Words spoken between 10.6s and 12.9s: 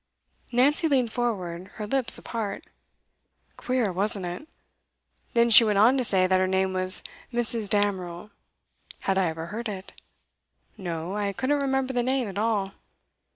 No, I couldn't remember the name at all.